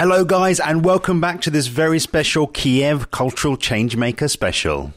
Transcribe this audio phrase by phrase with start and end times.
[0.00, 4.94] Hello, guys, and welcome back to this very special Kiev Cultural Changemaker special.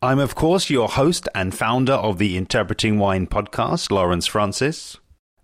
[0.00, 4.98] I'm, of course, your host and founder of the Interpreting Wine podcast, Lawrence Francis.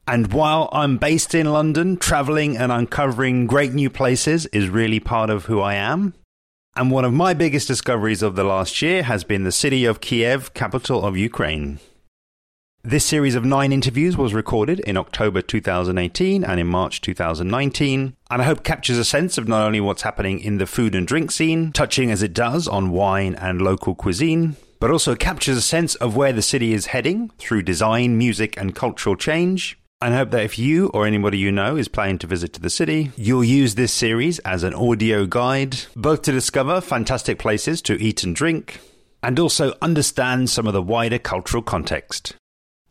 [0.06, 5.30] And while I'm based in London, traveling and uncovering great new places is really part
[5.30, 6.14] of who I am.
[6.76, 10.00] And one of my biggest discoveries of the last year has been the city of
[10.00, 11.80] Kiev, capital of Ukraine.
[12.84, 18.42] This series of nine interviews was recorded in October 2018 and in March 2019, and
[18.42, 21.30] I hope captures a sense of not only what's happening in the food and drink
[21.30, 25.94] scene, touching as it does on wine and local cuisine, but also captures a sense
[25.94, 29.78] of where the city is heading through design, music, and cultural change.
[30.00, 32.60] And I hope that if you or anybody you know is planning to visit to
[32.60, 37.80] the city, you'll use this series as an audio guide, both to discover fantastic places
[37.82, 38.80] to eat and drink,
[39.22, 42.34] and also understand some of the wider cultural context.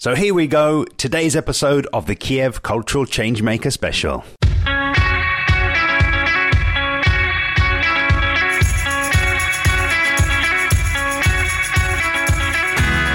[0.02, 4.24] So here we go, today's episode of the Kiev Cultural Changemaker Special.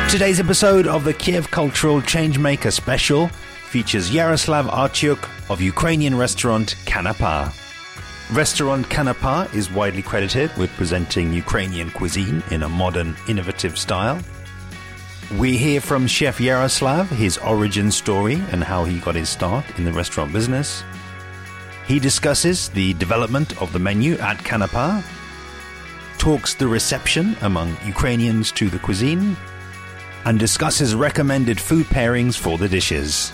[0.09, 3.27] Today's episode of the Kiev Cultural Changemaker Special
[3.69, 7.53] features Yaroslav Artyuk of Ukrainian restaurant Kanapa.
[8.33, 14.21] Restaurant Kanapa is widely credited with presenting Ukrainian cuisine in a modern, innovative style.
[15.35, 19.85] We hear from Chef Yaroslav his origin story and how he got his start in
[19.85, 20.85] the restaurant business.
[21.89, 25.03] He discusses the development of the menu at Kanapa,
[26.19, 29.37] talks the reception among Ukrainians to the cuisine,
[30.25, 33.33] and discusses recommended food pairings for the dishes.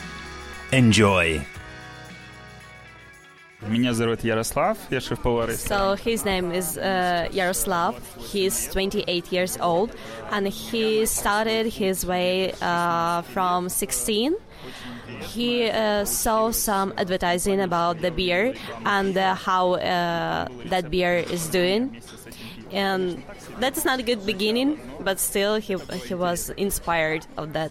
[0.73, 1.45] Enjoy!
[3.62, 5.50] Меня зовут Ярослав, я шеф-повар.
[5.52, 7.96] So his name is uh, Yaroslav.
[8.18, 9.96] He's 28 years old,
[10.32, 14.36] and he started his way uh, from 16.
[15.22, 18.54] He uh, saw some advertising about the beer
[18.86, 22.00] and uh, how uh, that beer is doing,
[22.72, 23.24] and
[23.60, 25.76] that's not a good beginning, but still he
[26.08, 27.71] he was inspired of that.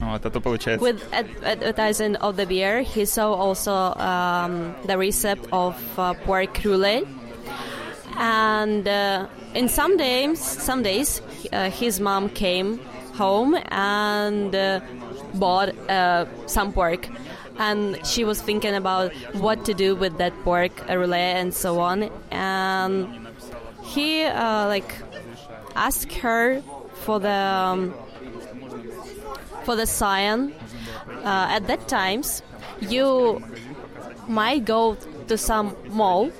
[0.00, 0.82] Вот, а то получается.
[0.84, 6.60] With ad- advertising of the beer, he saw also um, the recipe of uh, pork
[6.64, 7.04] roulette.
[8.18, 11.20] And uh, in some days, some days,
[11.52, 12.78] uh, his mom came
[13.14, 14.80] home and uh,
[15.34, 17.08] bought uh, some pork,
[17.58, 22.10] and she was thinking about what to do with that pork roulette and so on.
[22.30, 23.26] And
[23.82, 24.94] he uh, like
[25.74, 26.62] asked her
[27.04, 27.94] for the um,
[29.63, 30.53] for the cyan.
[31.23, 32.41] Uh, at that times,
[32.79, 33.41] you
[34.27, 34.95] might go
[35.27, 36.31] to some mall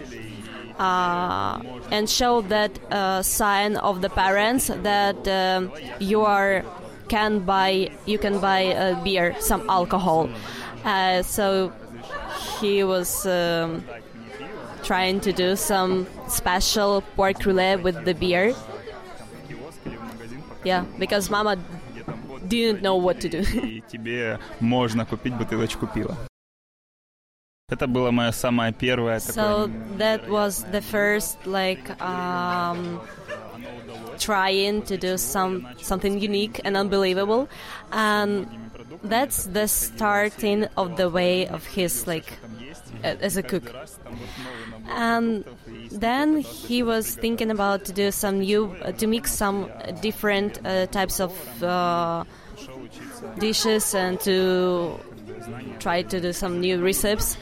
[0.79, 1.61] uh,
[1.91, 6.63] and show that uh, sign of the parents that um, you are
[7.07, 10.29] can buy you can buy a beer, some alcohol.
[10.83, 11.71] Uh, so
[12.59, 13.83] he was um,
[14.83, 18.55] trying to do some special pork roulette with the beer.
[20.63, 21.57] Yeah, because Mama
[22.50, 23.40] didn't know what to do.
[23.40, 26.16] И тебе можно купить бутылочку пива.
[27.68, 29.98] Это было мое самое первое so такое...
[29.98, 33.00] that was the first like um,
[34.18, 37.48] trying to do some something unique and unbelievable,
[37.90, 38.46] and
[39.02, 42.38] that's the starting of the way of his like
[43.02, 43.74] a- as a cook.
[44.88, 45.44] And
[45.90, 50.86] then he was thinking about to do some new uh, to mix some different uh,
[50.86, 51.32] types of
[51.64, 52.22] uh,
[53.38, 54.98] dishes and to
[55.78, 57.36] try to do some new recipes.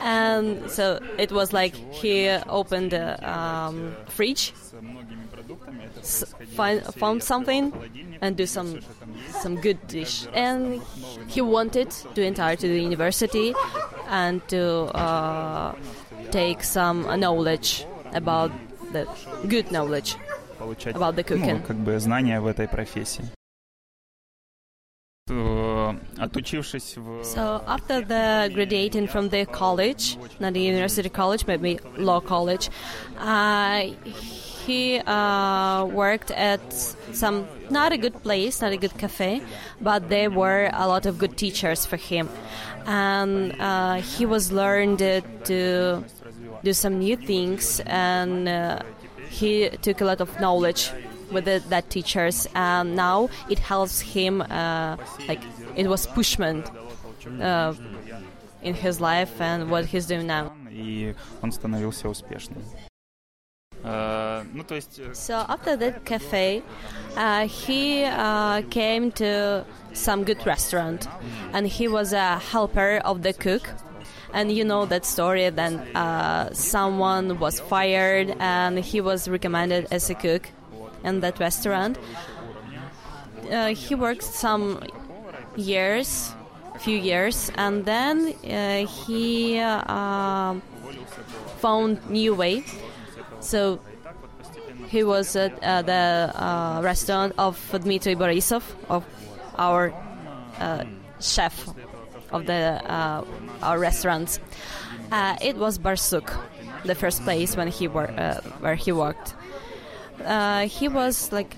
[0.00, 4.52] And so it was like he opened the um, fridge,
[6.00, 6.24] s-
[6.54, 7.72] find, found something,
[8.20, 8.80] and do some
[9.40, 10.26] some good dish.
[10.34, 10.82] And
[11.28, 13.54] he wanted to enter to the university
[14.08, 15.74] and to uh,
[16.30, 18.52] take some knowledge about
[18.92, 19.06] the
[19.48, 20.16] good knowledge
[20.58, 21.60] получать about the cooking.
[21.60, 23.24] ну, как бы знания в этой профессии.
[25.31, 32.69] Э, so after the graduating from the college, not the university college, maybe law college,
[33.17, 33.81] uh,
[34.65, 36.61] he uh, worked at
[37.13, 39.41] some not a good place, not a good cafe,
[39.79, 42.27] but there were a lot of good teachers for him,
[42.85, 46.03] and uh, he was learned to
[46.63, 48.79] do some new things, and uh,
[49.29, 50.91] he took a lot of knowledge
[51.30, 54.96] with the, that teachers, and now it helps him uh,
[55.28, 55.40] like
[55.76, 56.70] it was pushment
[57.40, 57.74] uh,
[58.62, 60.52] in his life and what he's doing now.
[60.70, 62.62] И он становился успешным.
[63.82, 64.98] Э, Ну, то есть...
[64.98, 66.62] э, So after that cafe,
[67.16, 71.08] uh, he uh, came to some good restaurant,
[71.52, 73.68] and he was a helper of the cook.
[74.34, 75.48] And you know that story.
[75.50, 80.48] Then uh, someone was fired, and he was recommended as a cook
[81.03, 81.97] in that restaurant.
[83.51, 84.81] Uh, he worked some
[85.55, 86.33] years,
[86.79, 90.55] few years, and then uh, he uh,
[91.59, 92.63] found new way.
[93.39, 93.79] So
[94.87, 99.03] he was at uh, the uh, restaurant of Dmitry Borisov, of
[99.57, 99.93] our
[100.59, 100.83] uh,
[101.19, 101.67] chef
[102.31, 102.81] of the
[103.61, 104.39] our restaurants.
[105.41, 106.31] It was Barsuk,
[106.85, 108.13] the first place when he wor-
[108.61, 109.35] where he worked.
[110.67, 111.55] He was like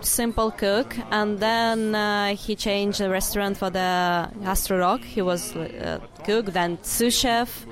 [0.00, 5.04] simple cook, and then he changed the restaurant for the GastroRock.
[5.04, 5.52] He was
[6.24, 7.66] cook, then sous chef,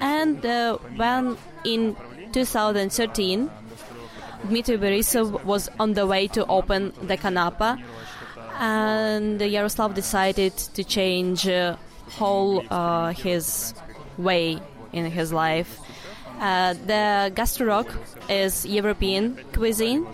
[0.00, 0.42] and
[0.96, 1.96] when in
[2.32, 3.50] 2013
[4.46, 7.78] Dmitry Borisov was on the way to open the Kanapa,
[8.58, 11.76] and Yaroslav decided to change uh,
[12.10, 13.74] whole uh, his
[14.16, 14.58] way
[14.92, 15.78] in his life.
[16.40, 17.92] Uh, the gastrorok
[18.30, 20.06] is European cuisine,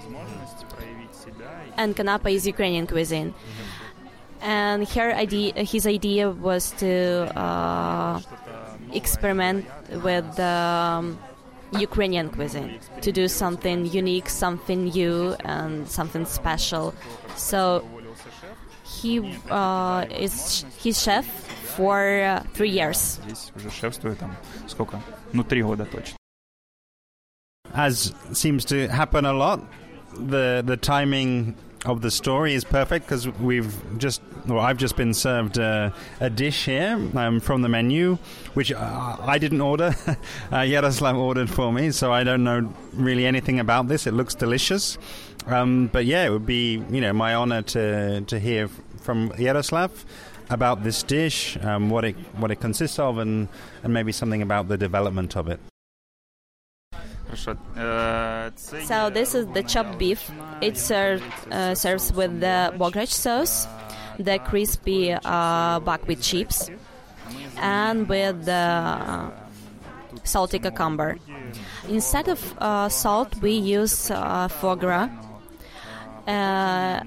[1.76, 3.32] and Kanapa is Ukrainian cuisine.
[4.42, 8.20] And her idea, his idea was to uh,
[8.92, 9.66] experiment
[10.02, 11.18] with um,
[11.72, 16.92] Ukrainian cuisine, to do something unique, something new, and something special.
[17.36, 17.84] So
[18.83, 19.19] he
[19.49, 21.25] uh, is he's chef
[21.75, 23.19] for uh, three years.
[23.25, 24.35] Здесь уже шефствует там
[24.67, 25.01] сколько?
[25.33, 26.17] Ну, три года точно.
[27.73, 29.61] As seems to happen a lot,
[30.13, 35.13] the the timing of the story is perfect because we've just, well, I've just been
[35.13, 35.89] served uh,
[36.19, 38.17] a dish here um, from the menu,
[38.53, 39.95] which uh, I didn't order.
[40.53, 44.05] uh, Yaroslav ordered for me, so I don't know really anything about this.
[44.05, 44.97] It looks delicious,
[45.46, 48.68] um, but yeah, it would be you know my honor to to hear
[49.00, 50.04] from Yaroslav
[50.50, 53.48] about this dish, um, what it what it consists of, and
[53.82, 55.60] and maybe something about the development of it.
[58.84, 60.30] So this is the chopped beef.
[60.60, 63.66] It served, uh, serves with the bograch sauce,
[64.18, 66.70] the crispy uh, buckwheat chips,
[67.58, 69.30] and with the uh,
[70.24, 71.18] salty cucumber.
[71.88, 75.10] Instead of uh, salt, we use uh, foie gras.
[76.26, 77.00] Uh,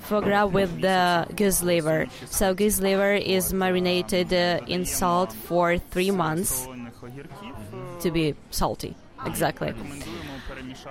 [0.00, 2.06] foie gras with the goose liver.
[2.26, 6.66] So goose liver is marinated in salt for three months
[8.00, 8.96] to be salty.
[9.24, 9.72] Exactly.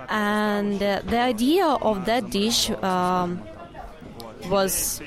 [0.08, 3.40] And uh, the idea of that dish um,
[4.48, 5.00] was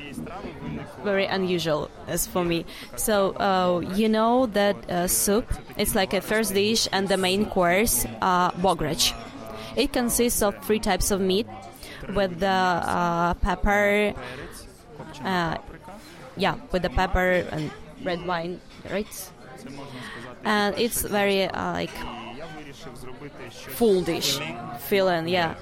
[1.03, 2.65] very unusual as for me.
[2.95, 7.45] So uh, you know that uh, soup, it's like a first dish and the main
[7.45, 9.13] course, uh, bograch.
[9.75, 11.47] It consists of three types of meat
[12.13, 14.13] with the uh, pepper,
[15.23, 15.57] uh,
[16.35, 17.71] yeah, with the pepper and
[18.03, 19.31] red wine, right?
[20.43, 21.91] and it's very uh, like
[23.49, 24.39] full dish,
[24.79, 25.55] filling, yeah.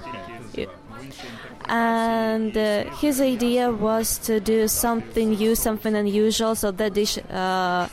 [1.68, 7.88] And uh, his idea was to do something new, something unusual, so that dish uh,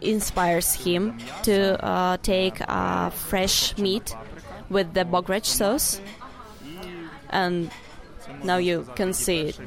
[0.00, 2.58] inspires him to uh, take
[3.12, 4.16] fresh meat
[4.70, 6.00] with the bograch sauce,
[7.32, 7.70] and
[8.44, 9.60] now you can see it.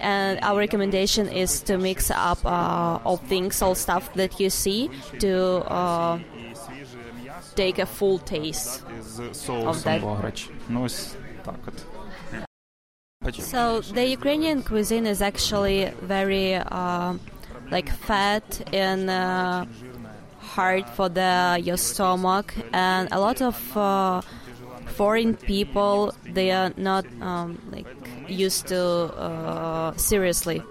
[0.00, 4.90] And our recommendation is to mix up uh, all things, all stuff that you see,
[5.20, 6.18] to uh,
[7.54, 8.82] take a full taste
[9.48, 10.02] of that.
[13.32, 17.14] So the Ukrainian cuisine is actually very uh,
[17.70, 19.66] like fat and uh,
[20.40, 24.22] hard for the your stomach, and a lot of uh,
[24.88, 27.86] foreign people they are not um, like
[28.28, 30.62] used to uh, seriously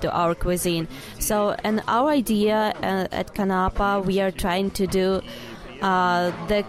[0.00, 0.86] to our cuisine.
[1.18, 5.22] So, and our idea uh, at Kanapa, we are trying to do
[5.80, 6.64] uh, the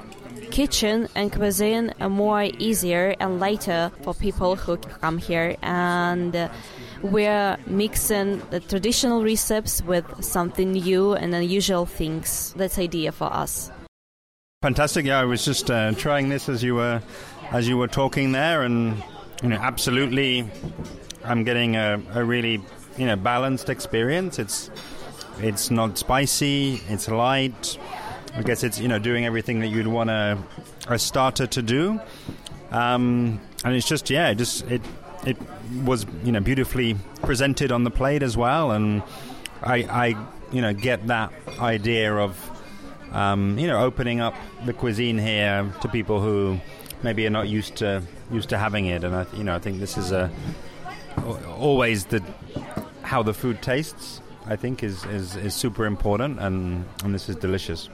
[0.51, 6.50] kitchen and cuisine more easier and lighter for people who come here, and
[7.01, 12.54] we're mixing the traditional recipes with something new and unusual things.
[12.56, 13.70] That's idea for us.
[14.65, 15.05] Fantastic!
[15.05, 17.00] Yeah, I was just uh, trying this as you were
[17.51, 18.98] as you were talking there, and
[19.43, 20.50] you know, absolutely,
[21.24, 22.60] I'm getting a, a really
[22.98, 24.39] you know balanced experience.
[24.39, 24.72] It's
[25.38, 26.81] it's not spicy.
[26.89, 27.77] It's light.
[28.36, 30.36] I guess it's you know doing everything that you'd want a,
[30.88, 32.01] a starter to do,
[32.72, 34.81] um, and it's just yeah, just it
[35.27, 35.38] it
[35.84, 39.03] was you know beautifully presented on the plate as well, and
[39.62, 42.36] I, I you know get that idea of
[43.15, 46.60] um, you know opening up the cuisine here to people who
[47.01, 49.79] maybe are not used to used to having it, and I, you know, I think
[49.79, 50.29] this is a
[51.57, 52.22] always the
[53.01, 57.36] how the food tastes I think, is, is, is super important, and, and this is
[57.36, 57.89] delicious.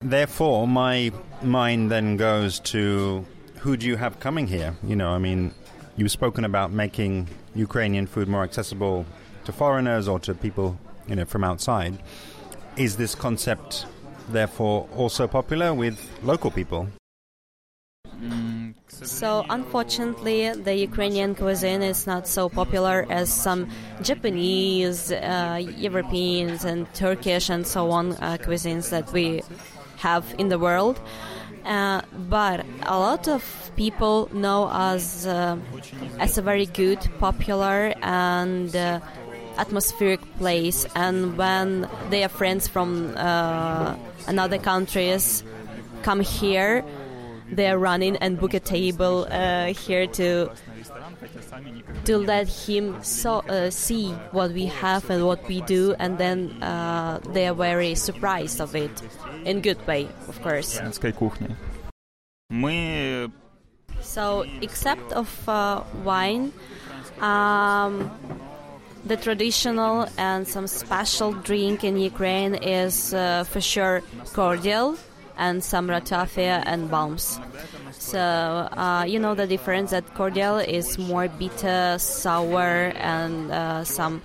[0.00, 3.24] Therefore, my mind then goes to
[3.58, 4.76] who do you have coming here?
[4.84, 5.52] You know, I mean,
[5.96, 9.04] you've spoken about making Ukrainian food more accessible
[9.44, 10.78] to foreigners or to people,
[11.08, 11.98] you know, from outside.
[12.76, 13.86] Is this concept
[14.30, 16.88] therefore also popular with local people?
[18.88, 23.68] So, unfortunately, the Ukrainian cuisine is not so popular as some
[24.02, 29.42] Japanese, uh, Europeans, and Turkish and so on uh, cuisines that we
[29.96, 31.00] have in the world.
[31.64, 33.42] Uh, but a lot of
[33.76, 35.56] people know us uh,
[36.18, 39.00] as a very good, popular, and uh,
[39.58, 43.94] atmospheric place and when their friends from uh,
[44.26, 45.44] another countries
[46.02, 46.84] come here
[47.52, 50.50] they're running and book a table uh, here to
[52.04, 56.50] to let him so, uh, see what we have and what we do and then
[56.62, 58.90] uh, they're very surprised of it
[59.44, 60.80] in good way of course.
[64.00, 66.52] So except of uh, wine
[67.20, 68.10] um,
[69.04, 74.96] the traditional and some special drink in Ukraine is uh, for sure cordial
[75.36, 77.40] and some ratafia and balms.
[77.92, 84.22] So uh, you know the difference that cordial is more bitter, sour, and uh, some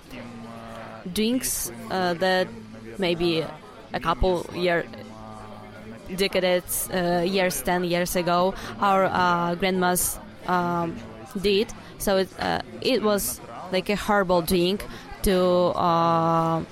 [1.12, 2.48] drinks uh, that
[2.98, 3.44] maybe
[3.92, 4.84] a couple year
[6.14, 10.96] decades, uh, years, ten years ago, our uh, grandmas um,
[11.40, 11.72] did.
[11.98, 12.28] So it
[12.80, 13.40] it was
[13.72, 14.84] like a herbal drink
[15.22, 15.38] to
[15.76, 16.62] uh,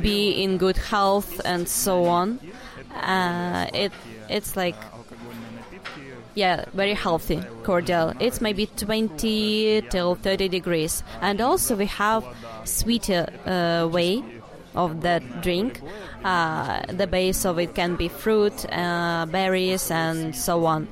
[0.00, 2.40] be in good health and so on.
[2.94, 3.92] Uh, it
[4.28, 4.76] it's like
[6.34, 8.12] yeah, very healthy cordial.
[8.20, 12.24] It's maybe 20 till 30 degrees, and also we have
[12.64, 14.22] sweeter uh, way
[14.74, 15.80] of that drink.
[16.22, 20.88] Uh, the base of it can be fruit, uh, berries, and so on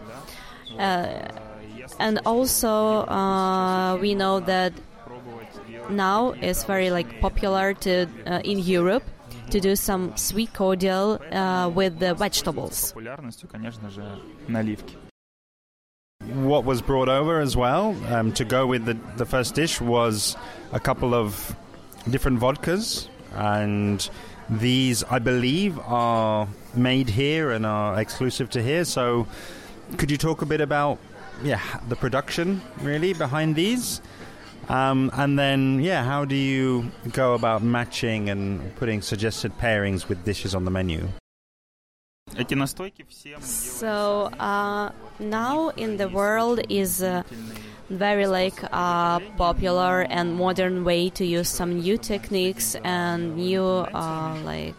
[1.99, 4.73] and also uh, we know that
[5.91, 9.05] now it's very like popular to uh, in Europe
[9.51, 12.95] to do some sweet cordial uh, with the vegetables.
[16.33, 20.37] What was brought over as well um, to go with the, the first dish was
[20.73, 21.55] a couple of
[22.09, 24.09] different vodkas, and
[24.49, 28.85] these, I believe, are made here and are exclusive to here.
[28.85, 29.27] So,
[29.99, 30.99] could you talk a bit about
[31.43, 34.01] yeah the production really behind these.
[34.69, 40.25] Um, and then, yeah, how do you go about matching and putting suggested pairings with
[40.25, 41.09] dishes on the menu?
[43.41, 47.23] So uh, now in the world is uh,
[47.91, 54.41] very like uh, popular and modern way to use some new techniques and new uh,
[54.45, 54.75] like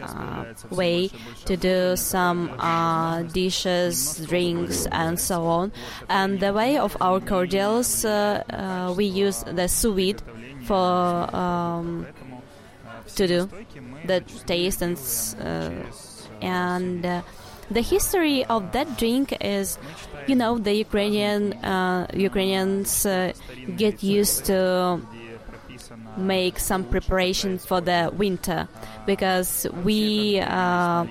[0.00, 1.10] uh, way
[1.44, 5.72] to do some uh, dishes, drinks, and so on.
[6.08, 10.22] And the way of our cordials, uh, uh, we use the sous vide
[10.64, 12.06] for um,
[13.16, 13.48] to do
[14.06, 14.98] the taste and
[15.40, 15.70] uh,
[16.40, 17.22] and uh,
[17.70, 19.78] the history of that drink is
[20.26, 23.32] you know the ukrainian uh, ukrainians uh,
[23.76, 25.00] get used to
[26.16, 28.68] make some preparation for the winter
[29.06, 31.06] because we uh,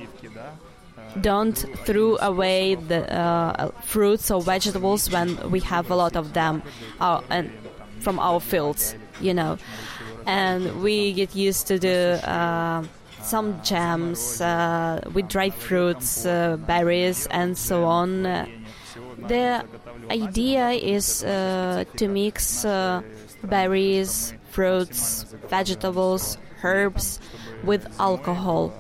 [1.22, 6.62] don't throw away the uh, fruits or vegetables when we have a lot of them
[7.00, 7.52] uh, and
[8.00, 9.58] from our fields you know
[10.26, 11.90] and we get used to do
[12.24, 12.84] uh,
[13.22, 18.24] some jams uh, with dried fruits, uh, berries, and so on.
[18.24, 19.66] The
[20.10, 22.64] idea is to mix
[23.44, 27.20] berries, fruits, vegetables, herbs
[27.64, 28.72] with alcohol.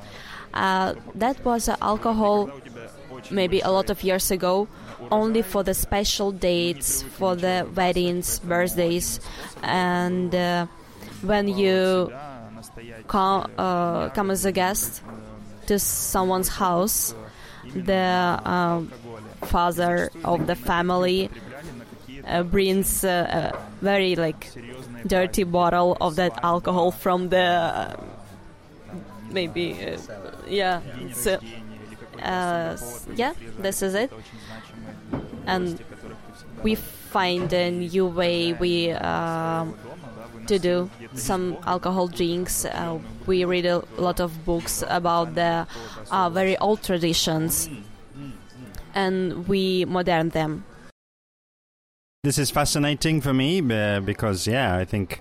[0.53, 2.49] Uh, that was uh, alcohol
[3.31, 4.67] maybe a lot of years ago
[5.11, 9.19] only for the special dates, for the weddings, birthdays,
[9.63, 10.65] and uh,
[11.21, 12.11] when you
[13.07, 15.01] come, uh, come as a guest
[15.67, 17.13] to someone's house,
[17.75, 18.87] the um,
[19.41, 21.29] father of the family
[22.25, 24.49] uh, brings uh, a very like
[25.07, 27.95] dirty bottle of that alcohol from the uh,
[29.31, 29.97] maybe uh,
[30.47, 30.81] yeah
[31.13, 31.39] so,
[33.15, 34.11] yeah this is it
[35.45, 35.83] and
[36.63, 39.75] we find a new way we um,
[40.47, 42.65] to do some alcohol drinks.
[42.65, 45.67] Uh, we read a lot of books about the
[46.11, 47.69] uh, very old traditions,
[48.93, 50.65] and we modern them.
[52.25, 55.19] This is fascinating for me uh, because, yeah, I think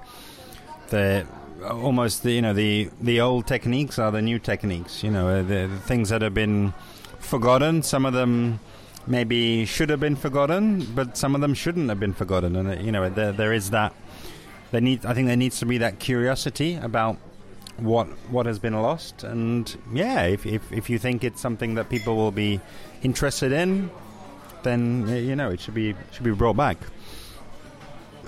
[0.91, 1.27] the
[1.69, 5.03] almost the you know the the old techniques are the new techniques.
[5.03, 6.73] You know, uh, the, the things that have been
[7.19, 7.83] forgotten.
[7.83, 8.61] Some of them
[9.09, 12.55] maybe should have been forgotten, but some of them shouldn't have been forgotten.
[12.55, 13.93] And uh, you know, there there is that.
[14.71, 17.17] There need, I think there needs to be that curiosity about
[17.79, 19.25] what what has been lost.
[19.25, 22.61] And yeah, if if, if you think it's something that people will be
[23.03, 23.91] interested in,
[24.63, 26.79] then uh, you know it should be should be brought back.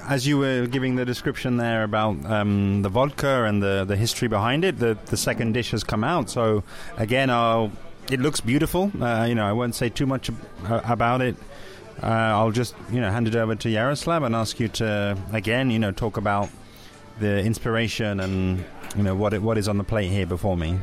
[0.06, 4.28] As you were giving the description there about um, the vodka and the, the history
[4.28, 6.28] behind it, the, the second dish has come out.
[6.28, 6.62] So
[6.98, 7.72] again, I'll,
[8.10, 8.92] it looks beautiful.
[9.02, 11.36] Uh, you know, I won't say too much ab- about it.
[12.02, 15.70] Uh, I'll just you know hand it over to Yaroslav and ask you to again
[15.70, 16.50] you know talk about
[17.20, 18.64] the inspiration and
[18.96, 20.80] you know what it, what is on the plate here before me.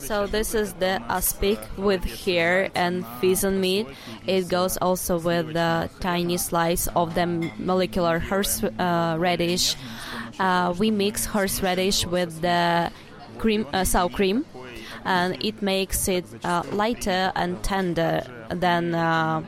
[0.00, 3.86] So this is the aspic with hare and pheasant meat.
[4.26, 7.26] It goes also with the tiny slice of the
[7.58, 9.76] molecular horseradish.
[10.38, 12.90] Uh, uh, we mix horseradish with the
[13.38, 14.44] cream, uh, sour cream,
[15.04, 19.42] and it makes it uh, lighter and tender than uh,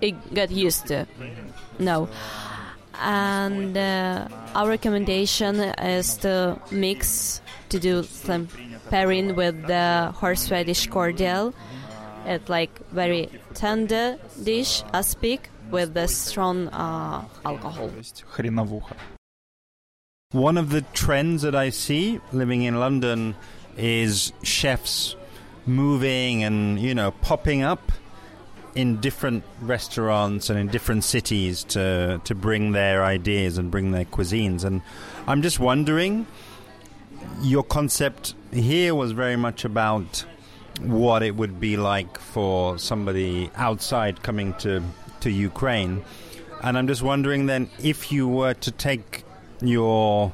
[0.00, 1.06] it got used to.
[1.78, 2.08] No.
[3.00, 8.48] And uh, our recommendation is to mix, to do some
[8.94, 11.52] pairing with the horseradish cordial.
[12.26, 17.90] It's like very tender dish, aspic, with the strong uh, alcohol.
[20.30, 23.34] One of the trends that I see living in London
[23.76, 25.16] is chefs
[25.66, 27.90] moving and you know popping up
[28.76, 34.04] in different restaurants and in different cities to to bring their ideas and bring their
[34.04, 34.82] cuisines and
[35.26, 36.26] I'm just wondering
[37.42, 40.24] your concept here was very much about
[40.80, 44.82] what it would be like for somebody outside coming to
[45.20, 46.04] to Ukraine.
[46.62, 49.24] And I'm just wondering then if you were to take
[49.60, 50.32] your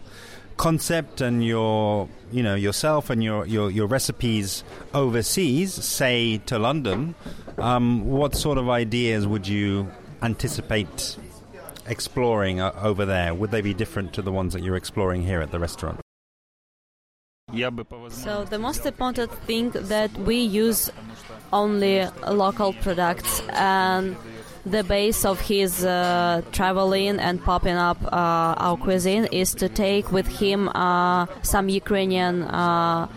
[0.56, 7.14] concept and your you know yourself and your your, your recipes overseas say to London
[7.58, 9.90] um, what sort of ideas would you
[10.22, 11.16] anticipate
[11.86, 13.34] exploring uh, over there?
[13.34, 16.00] Would they be different to the ones that you're exploring here at the restaurant
[18.10, 20.90] So the most important thing that we use
[21.52, 24.16] only local products and
[24.64, 30.12] the base of his uh, traveling and popping up uh, our cuisine is to take
[30.12, 33.08] with him uh, some Ukrainian uh,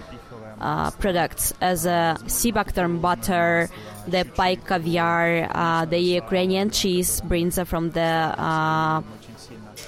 [0.61, 3.69] uh, products as a sea buckthorn butter,
[4.07, 9.01] the pike caviar, uh, the Ukrainian cheese brinza from the uh,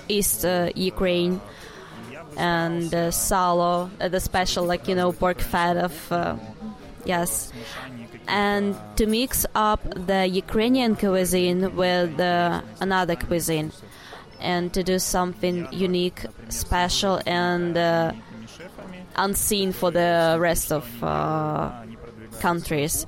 [0.10, 1.40] East uh, Ukraine,
[2.38, 6.36] and uh, salo, uh, the special like you know pork fat of uh,
[7.06, 7.52] yes
[8.28, 13.72] and to mix up the Ukrainian cuisine with uh, another cuisine
[14.40, 18.12] and to do something unique, special, and uh,
[19.16, 21.72] unseen for the rest of uh,
[22.40, 23.06] countries.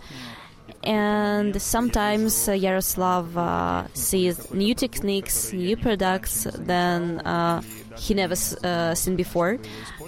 [0.83, 7.61] And sometimes uh, Yaroslav uh, sees new techniques, new products than uh,
[7.97, 9.57] he never uh, seen before,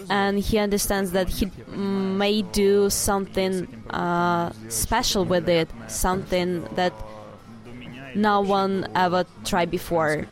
[0.09, 6.93] and he understands that he may do something uh, special with it, something that
[8.15, 10.27] no one ever tried before.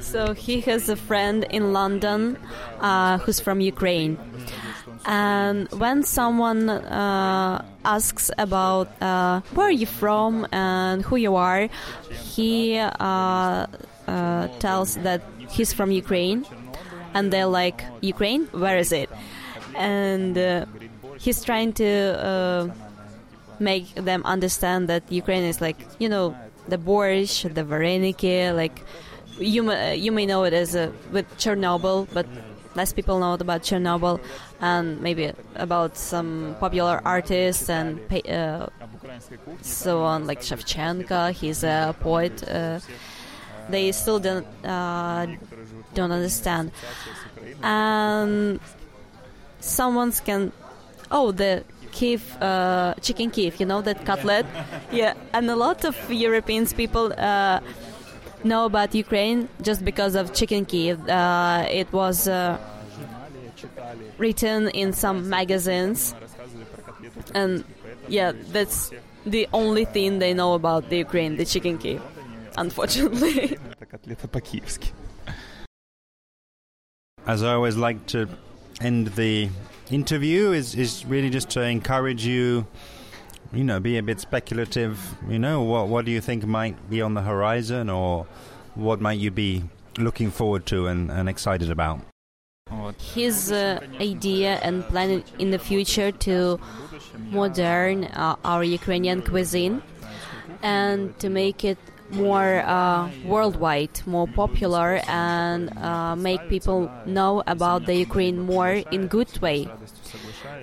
[0.00, 2.38] So he has a friend in London
[2.80, 4.18] uh, who's from Ukraine.
[5.04, 11.68] And when someone uh, asks about uh, where are you from and who you are,
[12.10, 13.66] he uh,
[14.06, 16.46] uh, tells that he's from Ukraine.
[17.14, 18.46] And they're like, Ukraine?
[18.52, 19.10] Where is it?
[19.74, 20.66] And uh,
[21.18, 22.68] he's trying to uh,
[23.58, 26.36] make them understand that Ukraine is like, you know,
[26.68, 28.82] the borscht, the vareniki, like
[29.38, 32.26] you may, you may know it as a, with Chernobyl, but
[32.76, 34.20] less people know about Chernobyl,
[34.60, 38.68] and maybe about some popular artists and pa- uh,
[39.62, 41.32] so on, like Shevchenko.
[41.32, 42.46] He's a poet.
[42.48, 42.80] Uh,
[43.68, 45.26] they still don't uh,
[45.94, 46.70] don't understand,
[47.62, 48.60] and
[49.60, 50.52] someone can.
[51.10, 54.44] Oh, the Kiev uh, chicken Kiev, you know that cutlet,
[54.92, 57.12] yeah, and a lot of Europeans people
[58.46, 61.08] know about Ukraine just because of Chicken Kiev.
[61.08, 62.58] Uh, it was uh,
[64.18, 66.14] written in some magazines,
[67.34, 67.64] and
[68.08, 68.90] yeah, that's
[69.24, 72.02] the only thing they know about the Ukraine, the Chicken Kiev,
[72.56, 73.58] unfortunately.
[77.26, 78.28] As I always like to
[78.80, 79.48] end the
[79.90, 82.66] interview is, is really just to encourage you
[83.52, 87.00] you know be a bit speculative you know what what do you think might be
[87.00, 88.26] on the horizon or
[88.76, 89.62] what might you be
[89.98, 92.00] looking forward to and, and excited about?
[93.14, 96.60] His uh, idea and plan in the future to
[97.30, 99.82] modern uh, our Ukrainian cuisine
[100.62, 101.78] and to make it
[102.10, 109.06] more uh, worldwide, more popular, and uh, make people know about the Ukraine more in
[109.06, 109.68] good way.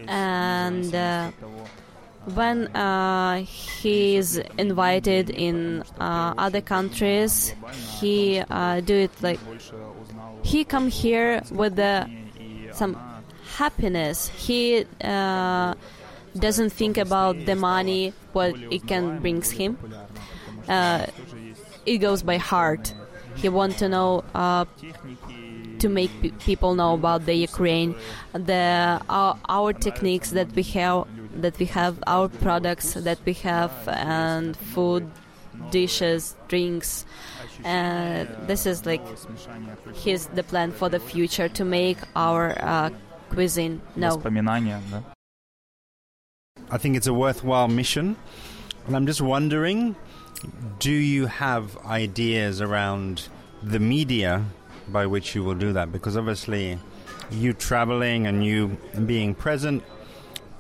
[0.08, 1.32] And uh,
[2.26, 7.54] when uh, he is invited in uh, other countries,
[8.00, 9.40] he uh, do it like
[10.44, 12.10] he come here with the,
[12.72, 12.98] some
[13.56, 14.28] happiness.
[14.28, 19.78] He doesn't think about the money what it can brings him
[20.68, 21.06] uh,
[21.86, 22.94] it goes by heart.
[23.36, 24.66] He want to know uh,
[25.80, 27.96] to make p- people know about the Ukraine,
[28.34, 31.08] the our, techniques that we have,
[31.42, 35.10] that we have our products that we have, and food,
[35.72, 37.06] dishes, drinks.
[37.64, 39.02] And this is like
[39.96, 42.90] his the plan for the future to make our uh,
[43.30, 44.22] cuisine know.
[46.70, 48.16] I think it's a worthwhile mission,
[48.88, 49.96] and I'm just wondering
[50.80, 53.30] do you have ideas around
[53.62, 54.44] the media
[54.90, 55.92] by which you will do that?
[55.92, 56.78] Because obviously,
[57.32, 59.84] you traveling and you being present,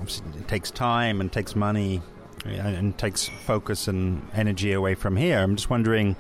[0.03, 2.01] it takes time and takes money
[2.45, 5.39] and takes focus and energy away from here.
[5.39, 6.15] I'm just wondering,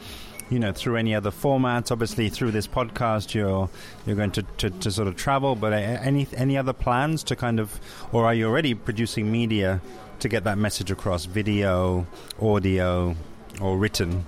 [0.49, 1.91] you know, through any other formats.
[1.91, 3.69] Obviously, through this podcast, you're
[4.05, 5.55] you're going to, to, to sort of travel.
[5.55, 7.79] But any any other plans to kind of,
[8.11, 9.81] or are you already producing media
[10.19, 11.25] to get that message across?
[11.25, 12.07] Video,
[12.39, 13.15] audio,
[13.61, 14.25] or written?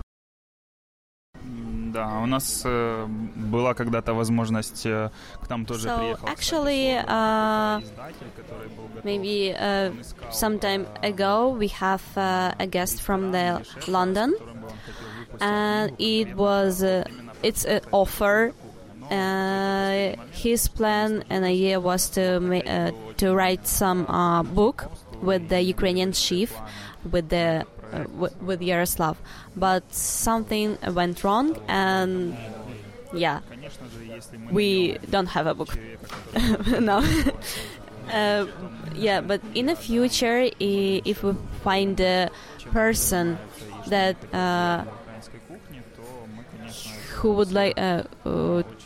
[1.95, 5.11] Да, у нас э, была когда-то возможность э,
[5.43, 6.29] к нам тоже so, приехал.
[6.29, 7.81] Actually, uh,
[9.05, 9.93] maybe uh,
[10.31, 14.35] some time ago we have uh, a guest from the London,
[15.41, 17.05] and it was uh,
[17.43, 18.53] it's an offer.
[19.11, 25.61] Uh, his plan and idea was to uh, to write some uh, book with the
[25.61, 26.55] Ukrainian chief,
[27.11, 28.05] with the uh,
[28.41, 29.17] with Yaroslav,
[29.56, 32.36] but something went wrong, and
[33.14, 33.40] yeah,
[34.52, 35.78] we don't have a book
[36.80, 37.04] no.
[38.12, 38.46] uh,
[38.96, 42.30] yeah, but in the future, if we find a
[42.72, 43.38] person
[43.88, 44.84] that uh,
[47.14, 48.04] who would like uh,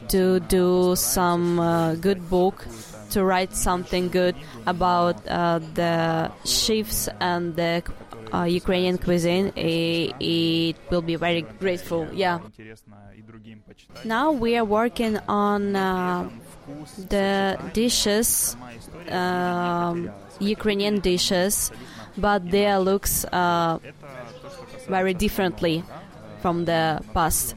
[0.08, 2.66] to do some uh, good book
[3.10, 4.36] to write something good
[4.68, 7.84] about uh, the chiefs and the
[8.34, 12.08] uh, Ukrainian cuisine, it, it, will be very grateful.
[12.14, 12.40] Yeah.
[14.06, 16.30] Now we are working on uh,
[17.10, 18.56] the dishes,
[19.10, 21.72] um, Ukrainian dishes,
[22.18, 23.80] but their looks uh,
[24.88, 25.84] very differently
[26.42, 27.56] from the past.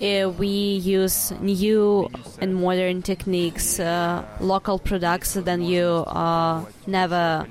[0.00, 2.08] Uh, we use new
[2.40, 7.46] and modern techniques, uh, local products that you uh, never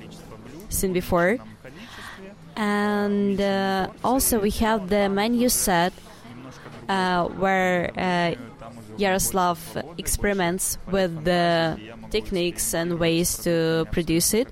[0.68, 1.38] seen before
[2.56, 5.92] and uh, also we have the menu set
[6.88, 8.34] uh, where uh,
[8.96, 9.58] Yaroslav
[9.96, 11.78] experiments with the
[12.10, 14.48] techniques and ways to produce it.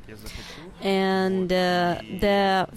[0.81, 2.69] And uh, the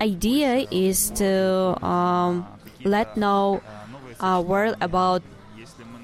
[0.00, 2.46] idea is to um,
[2.84, 3.62] let know
[4.20, 5.22] our world about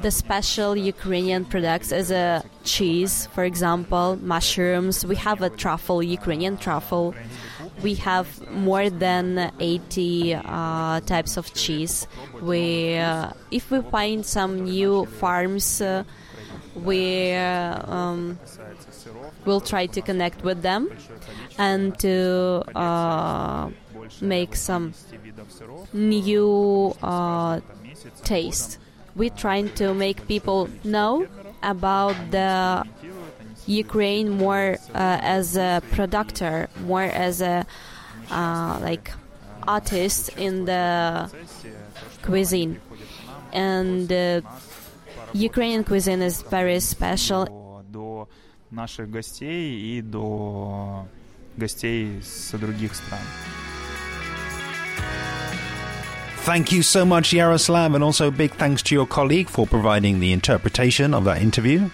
[0.01, 5.05] the special Ukrainian products as a cheese, for example, mushrooms.
[5.05, 7.15] We have a truffle, Ukrainian truffle
[7.83, 12.07] we have more than 80 uh, types of cheese.
[12.41, 16.05] We, uh, if we find some new farms, uh,
[16.75, 18.39] we uh, um,
[19.45, 20.91] will try to connect with them
[21.59, 23.71] and to uh,
[24.21, 24.95] make some
[25.93, 27.61] new uh,
[28.25, 28.79] taste.
[29.17, 31.27] We're trying to make people know
[31.63, 32.87] about the
[33.68, 37.66] Ukraine more uh, as a producer, more as a
[38.32, 39.12] uh, like
[39.68, 41.30] artist in the
[42.22, 42.80] cuisine,
[43.54, 44.42] and uh,
[45.34, 47.48] Ukrainian cuisine is very special.
[47.90, 48.28] До
[48.72, 51.08] наших гостей и до
[51.58, 53.22] гостей с других стран.
[56.46, 60.34] Thank you so much, Yaroslav, and also big thanks to your colleague for providing the
[60.34, 61.90] interpretation of that interview.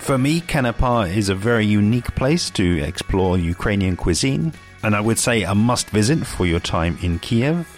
[0.00, 5.18] For me, Kanapa is a very unique place to explore Ukrainian cuisine, and I would
[5.18, 7.68] say a must visit for your time in Kiev.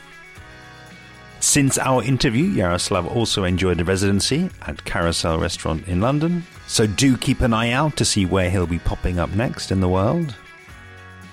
[1.41, 7.17] Since our interview, Yaroslav also enjoyed a residency at Carousel Restaurant in London, so do
[7.17, 10.35] keep an eye out to see where he'll be popping up next in the world.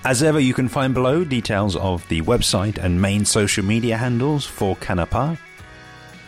[0.04, 4.44] As ever, you can find below details of the website and main social media handles
[4.44, 5.38] for Kanapa.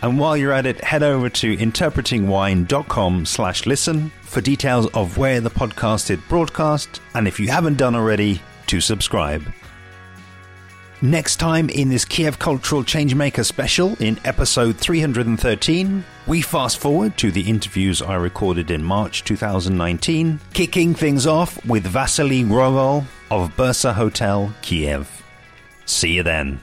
[0.02, 5.40] And while you're at it, head over to interpretingwine.com slash listen for details of where
[5.40, 9.44] the podcast is broadcast, and if you haven't done already, to subscribe.
[11.00, 17.32] Next time in this Kiev Cultural Changemaker special, in episode 313, we fast forward to
[17.32, 23.94] the interviews I recorded in March 2019, kicking things off with Vasily Rogol of Bursa
[23.94, 25.24] Hotel, Kiev.
[25.86, 26.60] See you then.